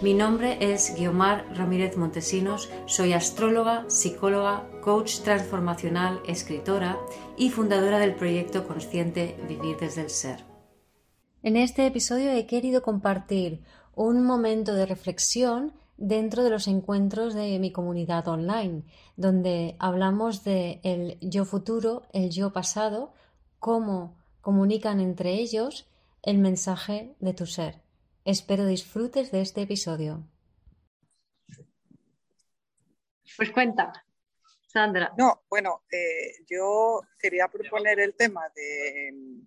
[0.00, 6.96] Mi nombre es Guiomar Ramírez Montesinos, soy astróloga, psicóloga, coach transformacional, escritora
[7.36, 10.44] y fundadora del proyecto consciente Vivir desde el Ser.
[11.42, 13.64] En este episodio he querido compartir
[13.96, 18.84] un momento de reflexión dentro de los encuentros de mi comunidad online,
[19.16, 23.14] donde hablamos de el yo futuro, el yo pasado,
[23.58, 25.88] cómo comunican entre ellos
[26.22, 27.87] el mensaje de tu ser.
[28.28, 30.22] Espero disfrutes de este episodio.
[33.38, 34.04] Pues cuenta,
[34.66, 35.14] Sandra.
[35.16, 39.40] No, bueno, eh, yo quería proponer el tema de,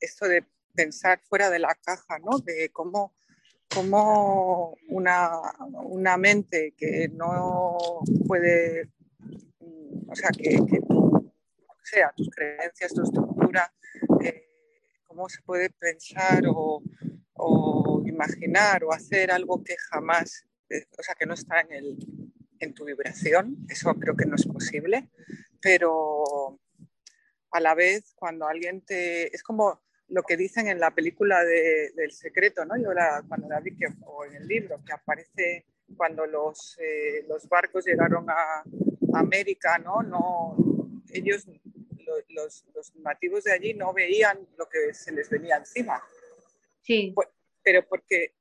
[0.00, 0.42] esto de
[0.74, 2.38] pensar fuera de la caja, ¿no?
[2.38, 3.14] De cómo,
[3.74, 5.28] cómo una,
[5.82, 7.76] una, mente que no
[8.26, 8.88] puede,
[10.08, 10.80] o sea, que, que
[11.82, 13.70] sea, tus creencias, tu estructura,
[14.22, 14.48] eh,
[15.06, 16.82] cómo se puede pensar o,
[18.06, 21.98] imaginar o hacer algo que jamás, eh, o sea, que no está en, el,
[22.60, 25.10] en tu vibración, eso creo que no es posible,
[25.60, 26.58] pero
[27.50, 29.34] a la vez cuando alguien te...
[29.34, 32.76] Es como lo que dicen en la película de, del secreto, ¿no?
[32.76, 32.90] Yo
[33.26, 37.86] cuando la vi, que, o en el libro, que aparece cuando los, eh, los barcos
[37.86, 38.62] llegaron a,
[39.14, 40.02] América, ¿no?
[40.02, 40.56] no
[41.12, 41.46] ellos
[42.30, 42.64] los,
[42.96, 46.02] nativos de allí no veían lo que se les venía encima.
[46.84, 47.12] Sí.
[47.14, 47.28] Pues,
[47.62, 48.34] pero porque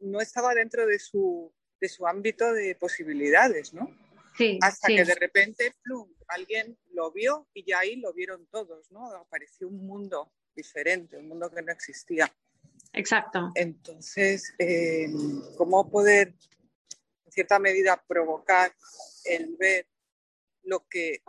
[0.00, 3.96] no estaba dentro de su, de su ámbito de posibilidades, ¿no?
[4.36, 8.90] Sí, Hasta que de repente, plum, alguien lo vio y ya ahí lo vieron todos,
[8.90, 9.06] ¿no?
[9.14, 12.34] Apareció un mundo diferente, un mundo que no existía.
[12.94, 13.50] Exacto.
[13.54, 15.08] Entonces, eh,
[15.56, 16.34] ¿cómo poder,
[17.26, 18.74] en cierta medida, provocar
[19.24, 19.86] el ver
[20.64, 21.22] lo que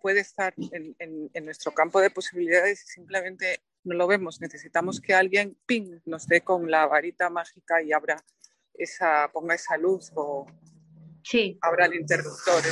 [0.00, 4.40] puede estar en, nuestro campo de posibilidades y simplemente no lo vemos.
[4.40, 8.22] Necesitamos que alguien ping, nos dé con la varita mágica y abra
[8.74, 10.46] esa, ponga esa luz o
[11.22, 11.58] sí.
[11.60, 12.62] abra el interruptor.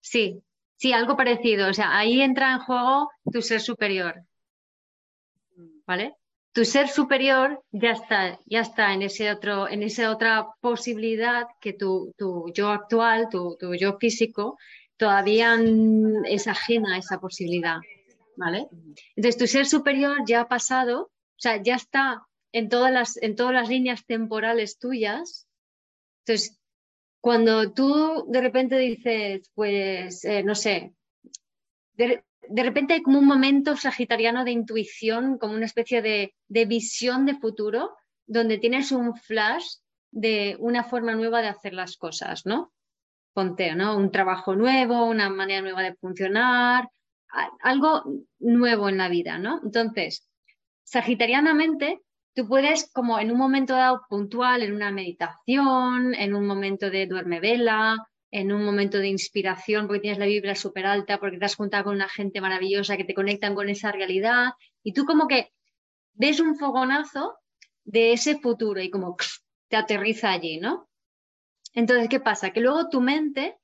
[0.00, 0.42] Sí,
[0.76, 1.68] sí, algo parecido.
[1.68, 4.24] O sea, ahí entra en juego tu ser superior.
[5.86, 6.14] ¿Vale?
[6.52, 11.74] Tu ser superior ya está, ya está en ese otro, en esa otra posibilidad que
[11.74, 14.58] tu, tu yo actual, tu, tu yo físico,
[14.96, 15.56] todavía
[16.24, 17.78] es ajena a esa posibilidad,
[18.40, 18.68] ¿vale?
[19.16, 23.36] Entonces, tu ser superior ya ha pasado, o sea, ya está en todas las, en
[23.36, 25.46] todas las líneas temporales tuyas.
[26.24, 26.58] Entonces,
[27.20, 30.94] cuando tú de repente dices, pues, eh, no sé,
[31.92, 37.26] de, repente hay como un momento sagitariano de intuición, como una especie de, de visión
[37.26, 37.94] de futuro,
[38.26, 39.66] donde tienes un flash
[40.10, 42.72] de una forma nueva de hacer las cosas, ¿no?
[43.32, 43.96] ponte, ¿no?
[43.96, 46.88] Un trabajo nuevo, una manera nueva de funcionar,
[47.60, 48.04] algo
[48.38, 49.60] nuevo en la vida, ¿no?
[49.62, 50.28] Entonces,
[50.84, 52.00] sagitarianamente,
[52.34, 57.06] tú puedes, como en un momento dado puntual, en una meditación, en un momento de
[57.06, 57.96] duerme vela,
[58.30, 61.84] en un momento de inspiración porque tienes la vibra súper alta, porque te has juntado
[61.84, 64.52] con una gente maravillosa que te conectan con esa realidad,
[64.82, 65.52] y tú como que
[66.14, 67.36] ves un fogonazo
[67.84, 69.16] de ese futuro y como
[69.68, 70.88] te aterriza allí, ¿no?
[71.72, 72.50] Entonces, ¿qué pasa?
[72.50, 73.56] Que luego tu mente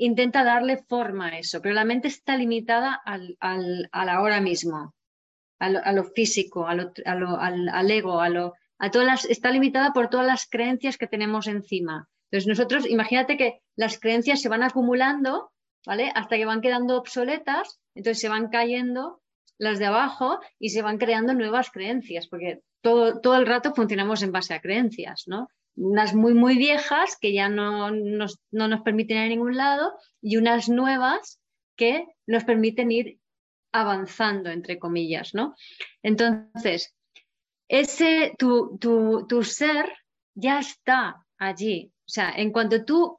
[0.00, 4.94] intenta darle forma a eso, pero la mente está limitada al, al, a ahora mismo,
[5.58, 6.90] a lo, físico, a lo,
[7.38, 11.06] al, al, ego, a, lo, a todas las, está limitada por todas las creencias que
[11.06, 12.08] tenemos encima.
[12.30, 15.52] Entonces, nosotros, imagínate que las creencias se van acumulando,
[15.84, 16.10] ¿vale?
[16.14, 19.20] Hasta que van quedando obsoletas, entonces se van cayendo
[19.58, 24.22] las de abajo y se van creando nuevas creencias, porque todo, todo el rato funcionamos
[24.22, 25.48] en base a creencias, ¿no?
[25.80, 29.92] Unas muy, muy viejas que ya no nos, no nos permiten ir a ningún lado
[30.20, 31.40] y unas nuevas
[31.74, 33.18] que nos permiten ir
[33.72, 35.54] avanzando, entre comillas, ¿no?
[36.02, 36.94] Entonces,
[37.68, 39.90] ese, tu, tu, tu ser
[40.34, 41.92] ya está allí.
[42.06, 43.18] O sea, en cuanto tú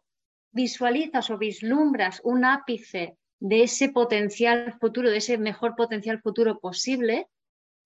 [0.52, 7.28] visualizas o vislumbras un ápice de ese potencial futuro, de ese mejor potencial futuro posible,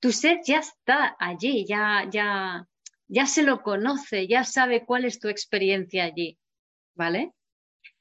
[0.02, 2.68] tu ser ya está allí, ya, ya,
[3.08, 6.38] ya se lo conoce, ya sabe cuál es tu experiencia allí,
[6.96, 7.34] ¿vale?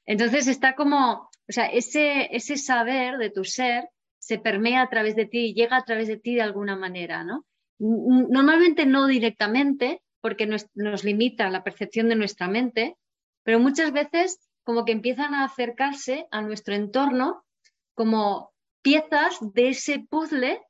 [0.05, 5.15] Entonces está como, o sea, ese, ese saber de tu ser se permea a través
[5.15, 7.45] de ti, llega a través de ti de alguna manera, ¿no?
[7.77, 12.97] Normalmente no directamente, porque nos, limita la percepción de nuestra mente,
[13.43, 17.45] pero muchas veces como que empiezan a acercarse a nuestro entorno
[17.93, 18.51] como
[18.81, 20.61] piezas de ese puzzle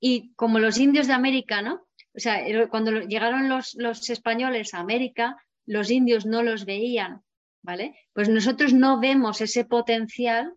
[0.00, 1.86] y como los indios de América, ¿no?
[2.14, 5.36] O sea, cuando llegaron los, españoles a América,
[5.66, 7.22] los indios no los veían,
[7.62, 7.96] ¿vale?
[8.12, 10.54] Pues nosotros no vemos ese potencial,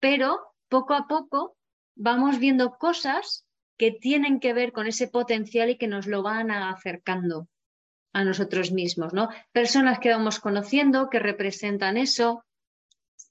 [0.00, 1.56] pero poco a poco
[1.94, 3.46] vamos viendo cosas
[3.76, 7.48] que tienen que ver con ese potencial y que nos lo van acercando
[8.12, 9.28] a nosotros mismos, ¿no?
[9.52, 12.44] Personas que vamos conociendo que representan eso,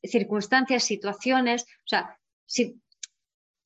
[0.03, 2.19] circunstancias, situaciones, o sea,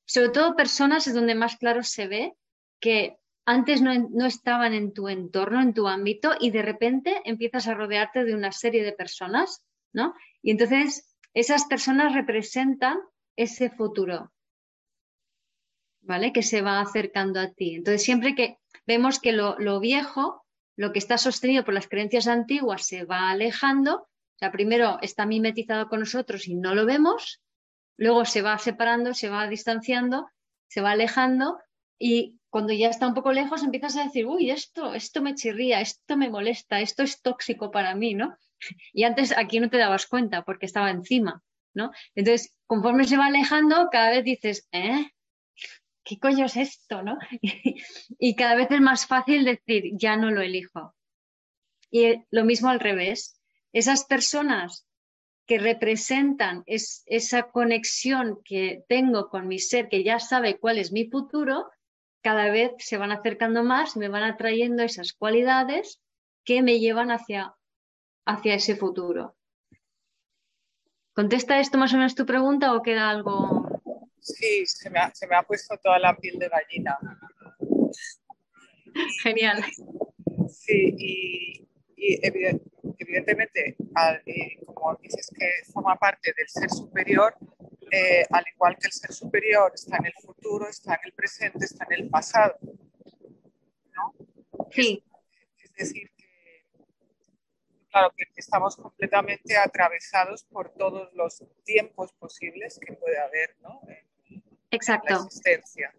[0.06, 2.33] sobre todo personas es donde más claro se ve
[2.80, 3.18] que
[3.48, 7.74] antes no, no, estaban en tu entorno, en tu ámbito, y de repente empiezas a
[7.74, 9.64] rodearte de una serie de personas,
[9.94, 10.14] ¿no?
[10.42, 13.00] Y entonces esas personas representan
[13.38, 14.34] ese futuro,
[16.02, 16.34] ¿vale?
[16.34, 17.76] Que se va acercando a ti.
[17.76, 20.46] Entonces, siempre que vemos que lo, viejo,
[20.76, 25.26] lo que está sostenido por las creencias antiguas, se va alejando, o sea, primero está
[25.26, 27.42] mimetizado con nosotros y no lo vemos,
[27.96, 30.30] luego se va separando, se va distanciando,
[30.68, 31.60] se va alejando
[31.98, 35.82] y cuando ya está un poco lejos empiezas a decir, uy, esto, esto me chirría,
[35.82, 38.38] esto me molesta, esto es tóxico para mí, ¿no?
[38.94, 41.92] Y antes aquí no te dabas cuenta porque estaba encima, ¿no?
[42.16, 45.12] Entonces, conforme se va alejando, cada vez dices, ¿eh?
[46.08, 47.04] ¿qué coño es esto?
[47.04, 47.18] ¿no?
[48.20, 50.96] y cada vez es más fácil decir, ya no lo elijo.
[51.92, 53.40] Y lo mismo al revés.
[53.74, 54.88] Esas personas
[55.46, 61.10] que representan esa conexión que tengo con mi ser, que ya sabe cuál es mi
[61.10, 61.70] futuro,
[62.22, 66.02] cada vez se van acercando más, me van atrayendo esas cualidades
[66.44, 67.56] que me llevan hacia,
[68.25, 69.36] hacia ese futuro.
[71.14, 73.68] ¿Contesta esto más o menos tu pregunta o queda algo
[74.28, 76.98] Sí, se me, ha, se me ha puesto toda la piel de gallina.
[79.24, 79.64] Genial.
[80.50, 83.78] Sí, y, evidentemente,
[84.25, 87.36] eh, como dices que forma parte del ser superior,
[87.92, 91.66] eh, al igual que el ser superior está en el futuro, está en el presente,
[91.66, 92.57] está en el pasado.
[92.62, 94.13] ¿no?
[94.72, 95.04] Sí.
[95.63, 96.66] Es, decir, que,
[97.89, 103.81] claro, que estamos completamente atravesados por todos los tiempos posibles que puede haber ¿no?
[104.72, 105.13] Exacto.
[105.13, 105.94] La existencia.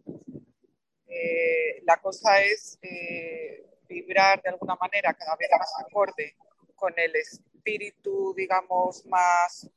[1.07, 6.37] Eh, la cosa es eh, vibrar de alguna manera cada vez más acorde
[6.75, 9.69] con el espíritu, digamos, más,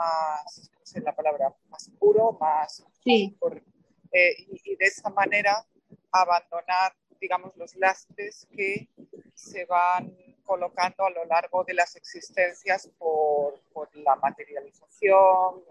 [0.00, 2.84] más, no sé la palabra, más puro, más...
[3.04, 3.36] Sí.
[4.12, 5.64] Eh, y, y, de esa manera
[6.10, 8.88] abandonar, digamos, los lastres que
[9.34, 10.12] se van
[10.50, 15.62] colocando a lo largo de las existencias por, por la materialización,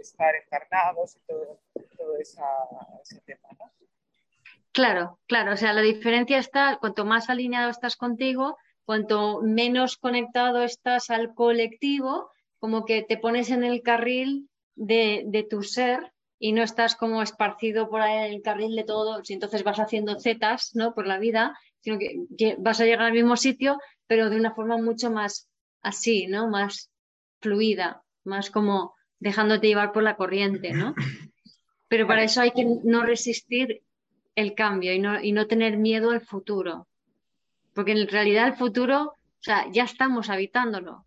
[0.00, 1.58] estar encarnados y todo,
[1.98, 3.48] todo ese tema.
[3.58, 3.70] ¿no?
[4.72, 8.56] Claro, claro, o sea, la diferencia está, cuanto más alineado estás contigo,
[8.86, 12.30] cuanto menos conectado estás al colectivo,
[12.62, 17.20] como que te pones en el carril de, de tu ser y no estás como
[17.20, 20.94] esparcido por ahí en el carril de todos y entonces vas haciendo zetas ¿no?
[20.94, 24.76] por la vida, sino que, vas a llegar al mismo sitio, pero de una forma
[24.76, 25.48] mucho más
[25.80, 26.48] así, ¿no?
[26.48, 26.92] Más
[27.40, 30.94] fluida, más como dejándote llevar por la corriente, ¿no?
[31.88, 33.82] Pero para eso hay que no resistir
[34.36, 36.86] el cambio y no, y no tener miedo al futuro.
[37.74, 41.04] Porque en realidad el futuro, o sea, ya estamos habitándolo.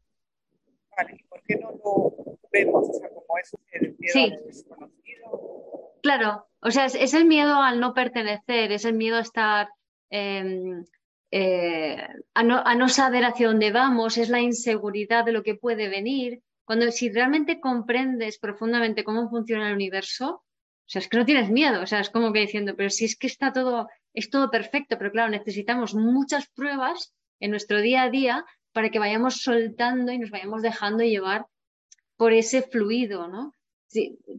[0.96, 2.90] Vale, ¿y por qué no lo vemos?
[2.90, 4.34] O sea, como es el miedo sí.
[4.46, 6.00] desconocido.
[6.02, 9.70] Claro, o sea, es, es, el miedo al no pertenecer, es el miedo a estar
[10.10, 10.86] Em,
[11.32, 16.42] eh, a, no, saber hacia dónde vamos, es la inseguridad de lo que puede venir.
[16.64, 21.50] Cuando si realmente comprendes profundamente cómo funciona el universo, o sea, es que no tienes
[21.50, 24.50] miedo, o sea, es como que diciendo, pero si es que está todo, es todo
[24.52, 30.12] perfecto, pero claro, necesitamos muchas pruebas en nuestro día a día para que vayamos soltando
[30.12, 31.46] y nos vayamos dejando llevar
[32.17, 33.53] por ese fluido, ¿no?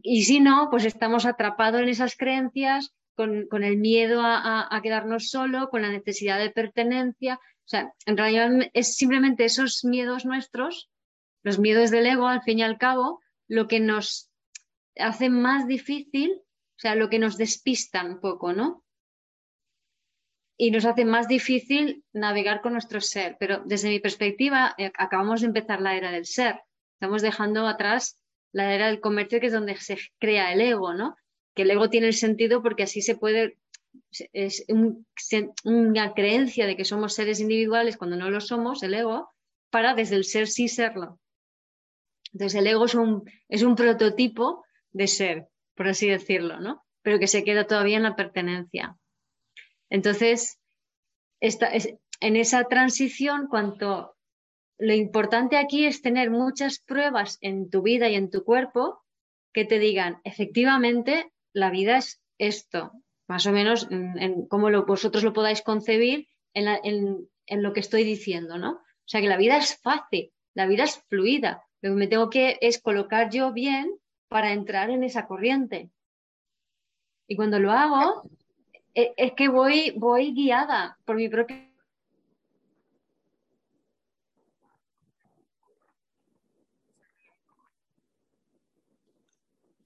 [0.03, 5.69] y si no, pues estamos atrapados en esas creencias, con, el miedo a, quedarnos solo,
[5.69, 7.35] con la necesidad de pertenencia.
[7.35, 10.89] O sea, en realidad es simplemente esos miedos nuestros,
[11.43, 14.29] los miedos del ego, al fin y al cabo, lo que nos
[14.97, 18.85] hace más difícil, o sea, lo que nos despista un poco, ¿no?
[20.55, 23.35] Y nos hace más difícil navegar con nuestro ser.
[23.39, 26.61] Pero desde mi perspectiva, eh, acabamos de empezar la era del ser.
[26.97, 28.19] Estamos dejando atrás
[28.51, 31.15] la era del comercio, que es donde se crea el ego, ¿no?
[31.57, 33.57] que el ego tiene el sentido porque así se puede,
[34.31, 34.63] es
[35.63, 39.33] una creencia de que somos seres individuales cuando no lo somos, el ego,
[39.71, 41.19] para desde el ser sí serlo.
[42.31, 46.85] Entonces el ego es un, es un prototipo de ser, por así decirlo, ¿no?
[47.01, 48.95] Pero que se queda todavía en la pertenencia.
[49.89, 50.59] Entonces,
[51.39, 51.71] esta,
[52.19, 54.15] en esa transición, cuanto
[54.77, 59.01] lo importante aquí es tener muchas pruebas en tu vida y en tu cuerpo
[59.53, 62.91] que te digan, efectivamente, la vida es esto,
[63.27, 68.71] más o menos en, como vosotros lo podáis concebir en, lo que estoy diciendo, ¿no?
[68.73, 71.63] O sea que la vida es fácil, la vida es fluida.
[71.81, 73.91] Lo que me tengo que es colocar yo bien
[74.27, 75.89] para entrar en esa corriente.
[77.27, 78.29] Y cuando lo hago,
[78.93, 81.66] e, es, que voy, voy guiada por mi propio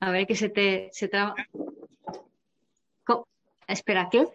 [0.02, 1.36] A ver que se te se traba.
[3.68, 4.26] Espera, ¿qué?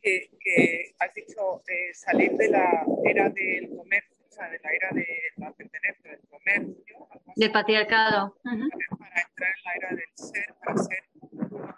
[0.00, 4.90] Que, has dicho eh, salir de la era del comercio, o sea, de la era
[4.92, 7.08] de la pertenencia, del comercio.
[7.36, 8.36] Del patriarcado.
[8.42, 11.74] Para entrar en la era del ser, para ser individual.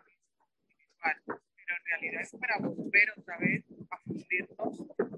[1.26, 5.08] Pero en realidad es para volver otra vez a fundirnos eh,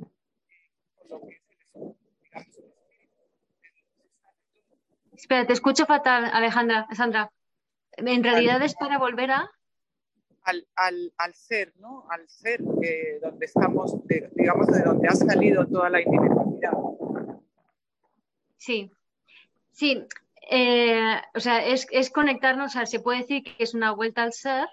[0.97, 2.59] con lo que es el digamos,
[5.13, 7.31] Espera, te escucho fatal, Alejandra, Sandra.
[8.11, 9.51] En realidad es para volver a
[10.45, 12.07] al, ser, ¿no?
[12.11, 13.95] Al ser eh, donde estamos,
[14.35, 16.73] digamos, de donde ha salido toda la individualidad.
[18.57, 18.91] Sí,
[19.71, 20.05] sí.
[20.51, 24.67] Eh, o sea, es, conectarnos, a, se puede decir que es una vuelta al ser,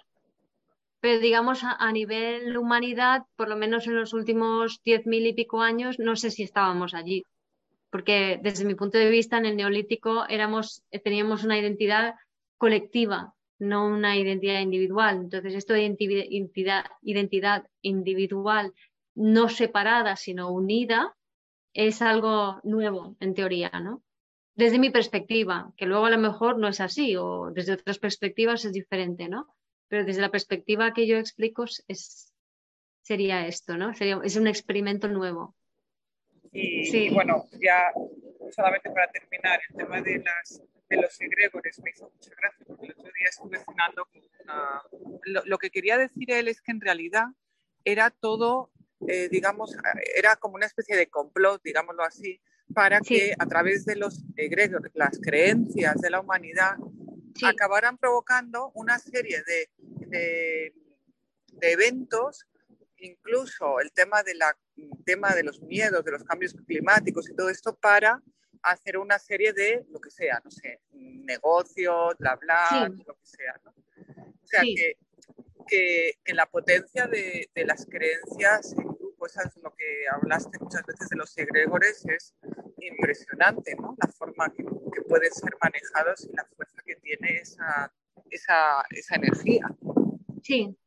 [0.99, 5.33] pero digamos a, a nivel humanidad, por lo menos en los últimos diez mil y
[5.33, 7.23] pico años, no sé si estábamos allí.
[7.91, 12.15] Porque desde mi punto de vista, en el neolítico éramos, teníamos una identidad
[12.57, 15.17] colectiva, no una identidad individual.
[15.17, 18.73] Entonces, esto de identidad, identidad individual
[19.15, 21.15] no separada, sino unida,
[21.73, 24.03] es algo nuevo en teoría, ¿no?
[24.55, 28.65] Desde mi perspectiva, que luego a lo mejor no es así, o desde otras perspectivas
[28.65, 29.47] es diferente, ¿no?
[29.87, 32.33] Pero desde la perspectiva que yo explico es,
[33.01, 33.93] sería esto, ¿no?
[33.93, 35.55] Sería, es un experimento nuevo.
[36.51, 37.09] Y, sí.
[37.09, 37.91] bueno, ya
[38.51, 42.85] solamente para terminar, el tema de las de los egregores me hizo mucha gracia porque
[42.85, 44.81] el otro día estuve cenando con una...
[45.45, 47.25] Lo, que quería decir él es que en realidad
[47.83, 48.71] era todo,
[49.07, 49.75] eh, digamos,
[50.15, 52.41] era como una especie de complot, digámoslo así,
[52.73, 56.75] para que a través de los egregores, las creencias de la humanidad,
[57.43, 59.69] acabaran provocando una serie de,
[60.07, 60.73] de,
[61.53, 62.47] de eventos
[62.99, 64.57] incluso el tema de, la,
[65.05, 68.21] tema de los miedos, de los cambios climáticos y todo esto para
[68.63, 73.59] hacer una serie de lo que sea, no sé, negocios, bla, bla, lo que sea.
[73.63, 73.71] ¿no?
[73.71, 74.95] O sea, que,
[76.23, 80.85] que, la potencia de, de, las creencias en grupo, eso es lo que hablaste muchas
[80.85, 82.33] veces de los egregores, es
[82.79, 83.95] impresionante, ¿no?
[84.01, 87.93] La forma que, que pueden ser manejados y la fuerza que tiene esa,
[88.29, 89.65] esa, esa energía.
[90.43, 90.77] Sí,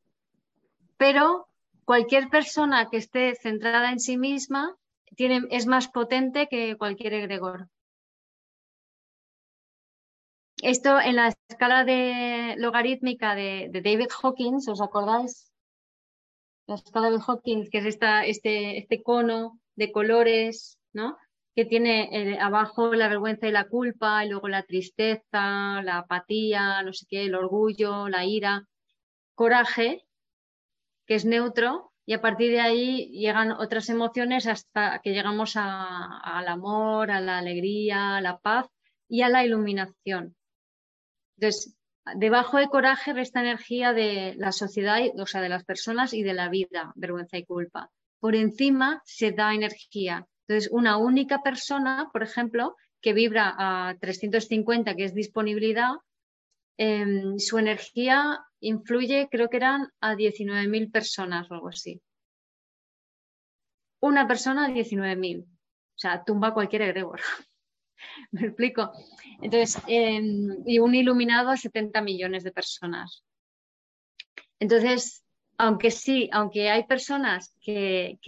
[0.96, 1.48] pero
[1.84, 4.76] cualquier persona que esté centrada en sí misma
[5.16, 7.68] es más potente que cualquier egregor.
[10.62, 15.50] Esto en la escala de logarítmica de, David Hawkins, ¿os acordáis?
[16.66, 21.16] La escala de Hawkins, que es esta, este, este cono de colores, ¿no?
[21.54, 26.82] que tiene eh, abajo la vergüenza y la culpa, y luego la tristeza, la apatía,
[26.82, 28.66] no sé qué, el orgullo, la ira,
[29.34, 30.06] coraje,
[31.06, 36.48] que es neutro, y a partir de ahí llegan otras emociones hasta que llegamos al
[36.48, 38.66] amor, a la alegría, a la paz
[39.08, 40.34] y a la iluminación.
[41.36, 41.76] Entonces,
[42.16, 46.34] debajo de coraje resta energía de la sociedad, o sea, de las personas y de
[46.34, 47.92] la vida, vergüenza y culpa.
[48.18, 50.26] Por encima se da energía.
[50.48, 55.92] Entonces, una única persona, por ejemplo, que vibra a 350, que es disponibilidad,
[56.82, 62.00] Em, su energía influye, creo que eran a 19.000 personas o algo así.
[64.00, 65.42] Una persona a 19.000.
[65.42, 65.46] O
[65.94, 67.20] sea, tumba cualquier egregor.
[68.30, 68.92] Me explico.
[69.42, 73.24] Entonces, em, y un iluminado a 70 millones de personas.
[74.58, 75.22] Entonces,
[75.58, 78.18] aunque sí, aunque hay personas que,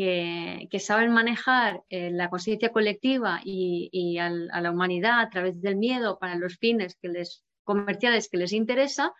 [0.79, 6.35] saben manejar eh, la conciencia colectiva y, a la humanidad a través del miedo para
[6.35, 9.13] los fines que les comerciales que les interesa,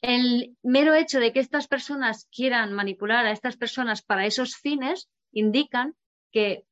[0.00, 5.08] el mero hecho de que estas personas quieran manipular a estas personas para esos fines
[5.32, 5.94] indican
[6.30, 6.64] que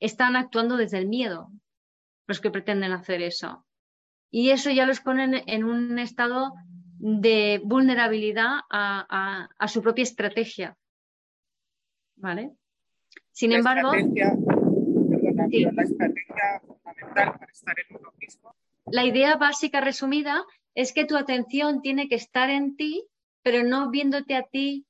[0.00, 1.50] están actuando desde el miedo
[2.26, 3.64] los que pretenden hacer eso.
[4.30, 6.52] Y eso ya los ponen en un estado
[6.98, 10.76] de vulnerabilidad a, su propia estrategia.
[12.16, 12.52] ¿Vale?
[13.32, 14.00] Sin embargo, la
[15.82, 18.54] estrategia fundamental para estar en uno mismo
[18.90, 23.04] la idea básica resumida es que tu atención tiene que estar en ti,
[23.42, 24.86] pero no viéndote a ti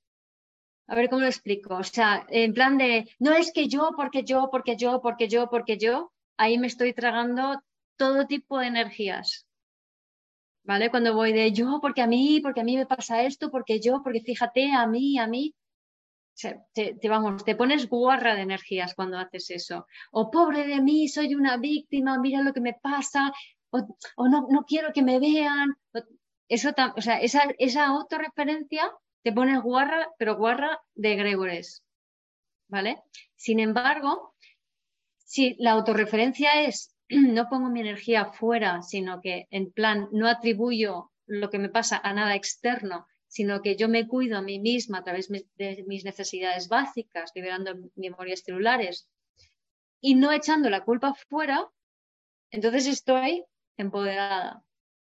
[0.89, 1.77] a ver cómo lo explico.
[1.77, 5.49] O sea, en plan de, no es que yo, porque yo, porque yo, porque yo,
[5.49, 7.63] porque yo, ahí me estoy tragando
[7.97, 9.47] todo tipo de energías.
[10.65, 10.91] ¿Vale?
[10.91, 14.03] Cuando voy de yo, porque a mí, porque a mí me pasa esto, porque yo,
[14.03, 15.55] porque fíjate, a mí, a mí.
[16.73, 19.87] Te, te, vamos, te pones guarra de energías cuando haces eso.
[20.13, 23.33] O pobre de mí, soy una víctima, mira lo que me pasa,
[23.71, 25.77] o, no, no, quiero que me vean.
[26.49, 28.91] Eso, o sea, esa, esa autorreferencia
[29.23, 31.85] te pones guarra, pero guarra de gregores,
[32.69, 33.03] ¿vale?
[33.37, 34.35] Sin embargo,
[35.19, 41.11] si la autorreferencia es no pongo mi energía fuera, sino que en plan no atribuyo
[41.27, 44.99] lo que me pasa a nada externo, sino que yo me cuido a mí misma
[44.99, 49.09] a través de mis necesidades básicas, liberando memorias celulares
[50.01, 51.69] y no echando la culpa fuera,
[52.51, 53.45] entonces estoy
[53.79, 54.63] empoderada.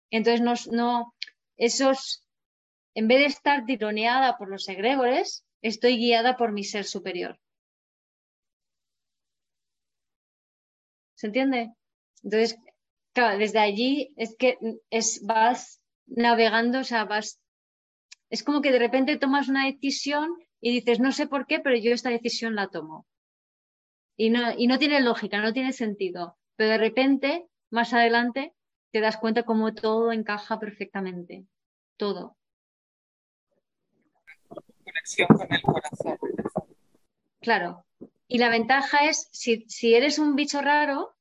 [0.09, 1.13] Entonces no,
[1.57, 2.25] esos
[2.93, 7.39] en vez de estar tironeada por los egregores, estoy guiada por mi ser superior.
[11.15, 11.73] ¿Se entiende?
[12.23, 12.57] Entonces,
[13.13, 14.57] claro, desde allí es que
[14.89, 17.39] es, vas navegando, o sea, vas...
[18.29, 21.77] Es como que de repente tomas una decisión y dices, no sé por qué, pero
[21.77, 23.05] yo esta decisión la tomo.
[24.17, 26.37] Y no, y no tiene lógica, no tiene sentido.
[26.55, 28.53] Pero de repente, más adelante,
[28.91, 31.45] te das cuenta cómo todo encaja perfectamente.
[31.97, 32.37] Todo
[34.91, 36.17] conexión con el corazón.
[37.39, 37.85] Claro.
[38.27, 41.15] Y la ventaja es, si, si eres un bicho raro,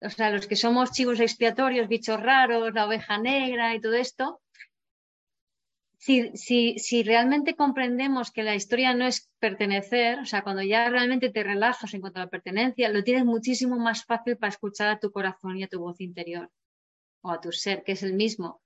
[0.00, 4.40] o sea, los que somos chivos expiatorios, bichos raros, la oveja negra y todo esto,
[5.98, 10.88] si, si, si, realmente comprendemos que la historia no es pertenecer, o sea, cuando ya
[10.88, 14.88] realmente te relajas en cuanto a la pertenencia, lo tienes muchísimo más fácil para escuchar
[14.88, 16.50] a tu corazón y a tu voz interior,
[17.22, 18.60] o a tu ser, que es el mismo.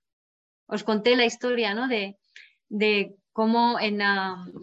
[0.67, 1.87] Os conté la historia, ¿no?
[1.87, 2.17] De,
[2.69, 3.99] de cómo en,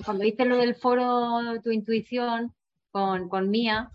[0.04, 2.54] cuando hice lo del foro Tu Intuición
[2.90, 3.90] con, con Mía,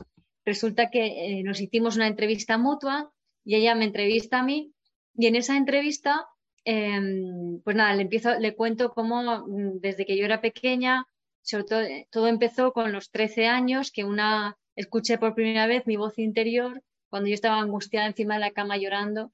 [0.46, 3.12] resulta que eh, nos hicimos una entrevista mutua
[3.44, 4.74] y ella me entrevista a mí
[5.18, 6.27] y en esa entrevista,
[6.64, 11.05] em, pues nada, le, empiezo, le cuento cómo mm, desde que yo era pequeña,
[11.42, 11.81] sobre todo,
[12.12, 16.83] todo empezó con los 13 años, que una escuché por primera vez mi voz interior
[17.10, 19.31] cuando yo estaba angustiada encima de la cama llorando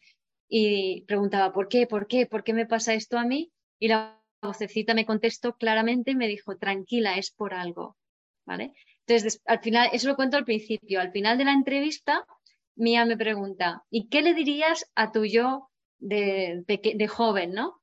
[0.48, 1.88] y preguntaba, ¿por qué?
[1.88, 2.26] ¿Por qué?
[2.26, 3.52] ¿Por qué me pasa esto a mí?
[3.80, 7.98] Y la vocecita me contestó claramente y me dijo, tranquila, es por algo.
[8.46, 8.74] ¿Vale?
[9.08, 11.00] Entonces, al final, eso lo cuento al principio.
[11.00, 12.26] Al final de la entrevista,
[12.76, 17.82] Mía me pregunta, ¿y qué le dirías a tu yo de, de, joven, no?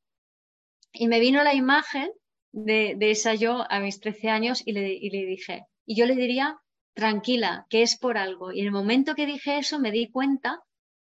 [0.92, 2.10] Y me vino la imagen
[2.52, 6.06] de, de, esa yo a mis 13 años y le, y le dije, y yo
[6.06, 6.58] le diría,
[6.94, 8.52] tranquila, que es por algo.
[8.52, 10.60] Y en el momento que dije eso, me di cuenta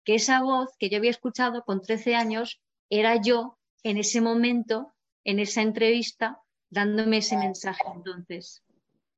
[0.08, 4.94] que esa voz que yo había escuchado con 13 años era yo en ese momento
[5.22, 6.40] en esa entrevista
[6.70, 8.64] dándome ese mensaje entonces.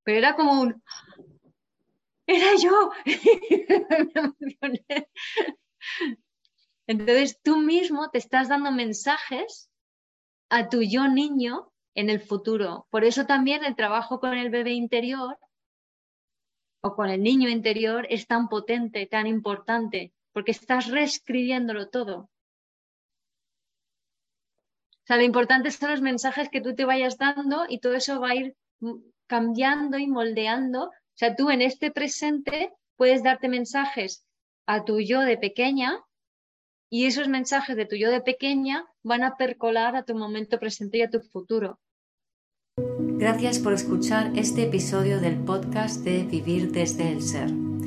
[0.02, 0.82] Pero era como un...
[2.26, 2.90] Era yo.
[6.88, 9.70] entonces tú mismo te estás dando mensajes
[10.48, 12.88] a tu yo niño en el futuro.
[12.90, 15.38] Por eso también el trabajo con el bebé interior
[16.80, 22.30] o con el niño interior es tan potente, tan importante, porque estás reescribiéndolo todo
[25.10, 28.30] sea, lo importante son los mensajes que tú te vayas dando y todo eso va
[28.30, 28.54] a ir
[29.26, 30.84] cambiando y moldeando.
[30.84, 34.24] O sea, tú en este presente puedes darte mensajes
[34.66, 35.98] a tu yo de pequeña
[36.88, 40.98] y esos mensajes de tu yo de pequeña van a percolar a tu momento presente
[40.98, 41.80] y a tu futuro.
[42.76, 47.69] Gracias por escuchar este episodio del podcast de Vivir desde el Ser.